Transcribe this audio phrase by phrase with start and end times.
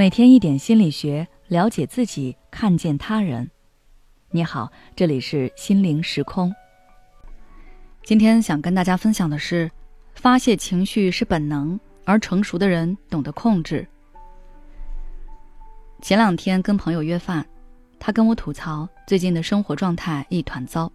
[0.00, 3.50] 每天一点心理学，了解自己，看见他人。
[4.30, 6.50] 你好，这里是心灵时空。
[8.02, 9.70] 今天想跟大家分享的是，
[10.14, 13.86] 发泄情绪是本能，而成熟的人懂得控制。
[16.00, 17.46] 前两天跟朋友约饭，
[17.98, 20.90] 他跟我吐槽最近的生活状态一团糟。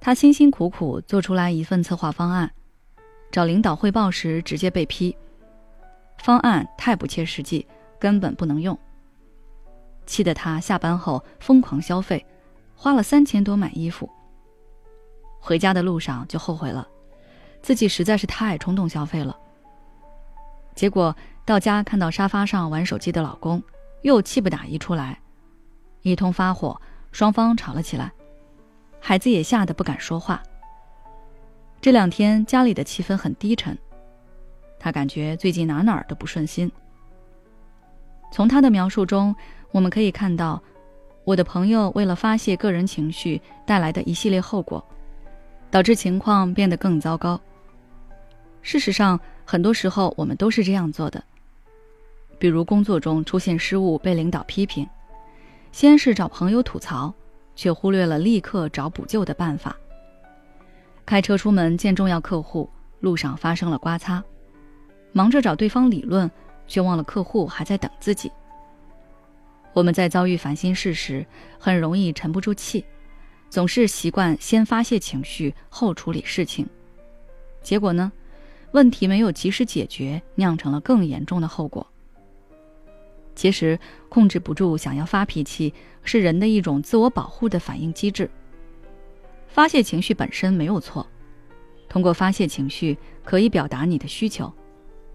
[0.00, 2.48] 他辛辛苦苦做出来一份策划方案，
[3.32, 5.16] 找领导汇报时直接被批。
[6.18, 7.66] 方案太不切实际，
[7.98, 8.76] 根本不能用。
[10.06, 12.24] 气得他下班后疯狂消费，
[12.74, 14.08] 花了三千多买衣服。
[15.40, 16.86] 回家的路上就后悔了，
[17.62, 19.36] 自己实在是太冲动消费了。
[20.74, 23.62] 结果到家看到沙发上玩手机的老公，
[24.02, 25.18] 又气不打一处来，
[26.02, 26.80] 一通发火，
[27.12, 28.12] 双方吵了起来，
[29.00, 30.42] 孩子也吓得不敢说话。
[31.80, 33.76] 这两天家里的气氛很低沉。
[34.78, 36.70] 他感觉最近哪哪儿都不顺心。
[38.32, 39.34] 从他的描述中，
[39.70, 40.62] 我们可以看到，
[41.24, 44.84] 我的朋友为了发泄个人情绪带来的一系列后果，
[45.70, 47.40] 导致情况变得更糟糕。
[48.62, 51.22] 事实上，很多时候我们都是这样做的。
[52.38, 54.86] 比如工作中出现失误被领导批评，
[55.72, 57.14] 先是找朋友吐槽，
[57.54, 59.74] 却忽略了立刻找补救的办法。
[61.06, 62.68] 开车出门见重要客户，
[63.00, 64.22] 路上发生了刮擦。
[65.16, 66.30] 忙着找对方理论，
[66.68, 68.30] 却忘了客户还在等自己。
[69.72, 71.24] 我们在遭遇烦心事时，
[71.58, 72.84] 很容易沉不住气，
[73.48, 76.68] 总是习惯先发泄情绪后处理事情。
[77.62, 78.12] 结果呢，
[78.72, 81.86] 问题没有及时解决，酿成了更严重的后果。
[83.34, 85.72] 其实，控制不住想要发脾气，
[86.02, 88.30] 是人的一种自我保护的反应机制。
[89.48, 91.06] 发泄情绪本身没有错，
[91.88, 94.52] 通过发泄情绪可以表达你的需求。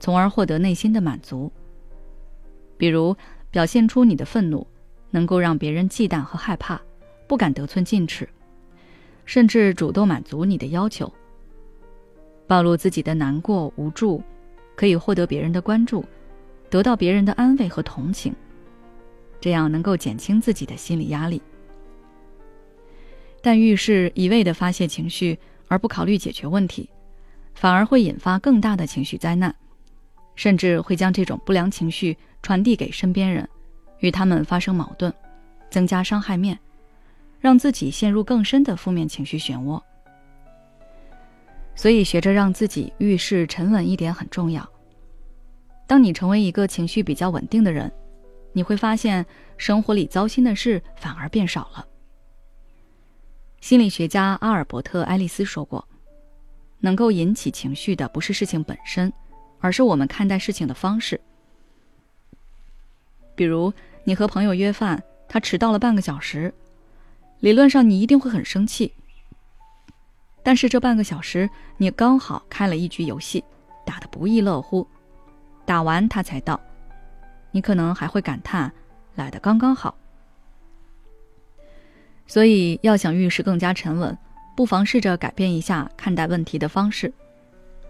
[0.00, 1.52] 从而获得内心的满足。
[2.76, 3.14] 比如，
[3.50, 4.66] 表现出你的愤怒，
[5.10, 6.80] 能够让别人忌惮和害怕，
[7.28, 8.28] 不敢得寸进尺，
[9.26, 11.12] 甚至主动满足你的要求。
[12.46, 14.20] 暴露自己的难过、无助，
[14.74, 16.04] 可以获得别人的关注，
[16.68, 18.34] 得到别人的安慰和同情，
[19.40, 21.40] 这样能够减轻自己的心理压力。
[23.42, 26.90] 但遇事一味的发泄情绪，而不考虑解决问题，
[27.54, 29.54] 反而会引发更大的情绪灾难。
[30.40, 33.46] 甚至会将这种不良情绪传递给身边人，
[33.98, 35.12] 与他们发生矛盾，
[35.68, 36.58] 增加伤害面，
[37.38, 39.78] 让自己陷入更深的负面情绪漩涡。
[41.74, 44.66] 所以，学着让自己遇事沉稳一点很重要。
[45.86, 47.92] 当你成为一个情绪比较稳定的人，
[48.54, 49.26] 你会发现
[49.58, 51.86] 生活里糟心的事反而变少了。
[53.60, 55.86] 心理学家阿尔伯特·爱丽丝说过
[56.80, 59.12] ：“能够引起情绪的不是事情本身。”
[59.60, 61.20] 而是我们看待事情的方式。
[63.34, 63.72] 比如，
[64.04, 66.52] 你和朋友约饭，他迟到了半个小时，
[67.40, 68.92] 理论上你一定会很生气。
[70.42, 73.44] 但是这半个小时，你刚好开了一局游戏，
[73.84, 74.86] 打得不亦乐乎，
[75.64, 76.60] 打完他才到，
[77.50, 78.72] 你可能还会感叹
[79.14, 79.94] 来的刚刚好。
[82.26, 84.16] 所以，要想遇事更加沉稳，
[84.56, 87.12] 不妨试着改变一下看待问题的方式。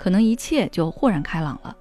[0.00, 1.76] 可能一切就豁然开朗了。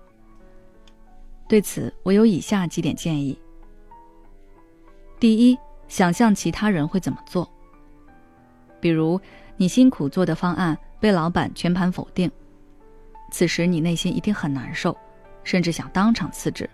[1.47, 3.39] 对此，我有以下几点建议：
[5.21, 5.57] 第一，
[5.87, 7.49] 想象其他人会怎么做。
[8.81, 9.17] 比如，
[9.55, 12.29] 你辛苦做的方案被老板全盘否定，
[13.31, 14.93] 此时你内心一定很难受，
[15.45, 16.69] 甚至想当场辞职。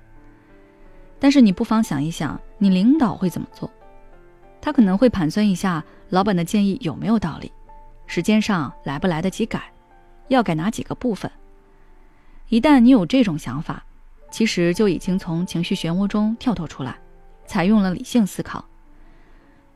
[1.19, 3.69] 但是，你不妨想一想，你领导会怎么做？
[4.59, 7.51] 他可能会盘算一下老板的建议有没有道理，
[8.07, 9.71] 时间上来不来得及改。
[10.27, 11.31] 要改哪几个部分？
[12.49, 13.83] 一旦你有这种想法，
[14.31, 16.99] 其实就已经从情绪漩涡中跳脱出来，
[17.45, 18.63] 采用了理性思考。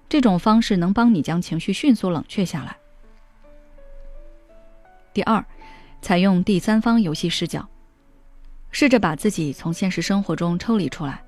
[0.07, 2.77] 这种方式能帮你将情绪迅速冷却下来。
[5.13, 5.43] 第二，
[6.01, 7.67] 采用第三方游戏视角，
[8.71, 11.23] 试着把自己从现实生活中抽离出来，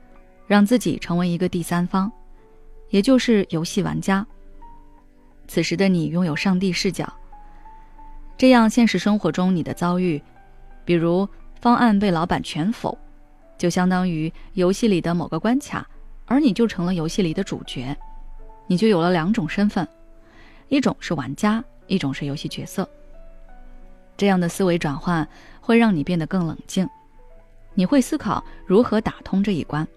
[0.47, 2.11] 让自己成为一个第三方，
[2.89, 4.25] 也就是游戏玩家。
[5.47, 7.11] 此时的你拥有上帝视角。
[8.41, 10.19] 这样，现实生活中你的遭遇，
[10.83, 11.29] 比如
[11.59, 12.97] 方案被老板全否，
[13.55, 15.87] 就相当于游戏里的某个关卡，
[16.25, 17.95] 而你就成了游戏里的主角，
[18.65, 19.87] 你就有了两种身份，
[20.69, 22.89] 一种是玩家，一种是游戏角色。
[24.17, 25.27] 这样的思维转换
[25.61, 26.89] 会让你变得更冷静，
[27.75, 29.87] 你会思考如何打通这一关。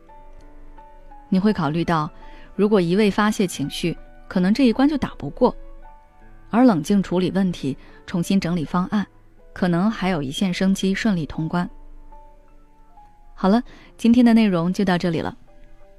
[1.31, 2.11] 你会考虑到，
[2.55, 3.97] 如果一味发泄情绪，
[4.29, 5.57] 可能这一关就打不过。
[6.55, 9.05] 而冷静处理问题，重新整理方案，
[9.53, 11.69] 可能还有一线生机，顺利通关。
[13.35, 13.61] 好了，
[13.99, 15.37] 今天的内容就到这里了。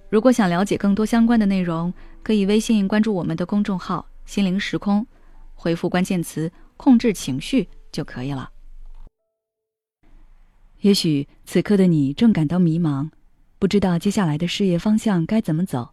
[0.10, 1.94] 如果想了解更多相关的内容，
[2.24, 5.06] 可以微信关注我们的公众号“心灵时空”，
[5.56, 8.50] 回复关键词“控制情绪”就可以了。
[10.80, 13.10] 也许此刻的你正感到迷茫，
[13.60, 15.92] 不知道接下来的事业方向该怎么走；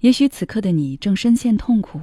[0.00, 2.02] 也许此刻的你正深陷痛苦，